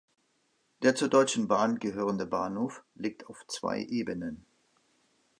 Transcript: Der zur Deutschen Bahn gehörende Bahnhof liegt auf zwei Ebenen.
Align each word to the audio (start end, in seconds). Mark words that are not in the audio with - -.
Der 0.81 0.95
zur 0.95 1.09
Deutschen 1.09 1.47
Bahn 1.47 1.77
gehörende 1.77 2.25
Bahnhof 2.25 2.83
liegt 2.95 3.27
auf 3.27 3.45
zwei 3.45 3.83
Ebenen. 3.83 4.47